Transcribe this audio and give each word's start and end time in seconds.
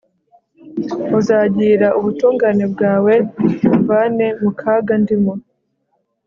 uzagirira 1.19 1.87
ubutungane 1.99 2.63
bwawe 2.73 3.13
umvane 3.75 4.25
mu 4.41 4.51
kaga 4.59 4.93
ndimo 5.03 5.33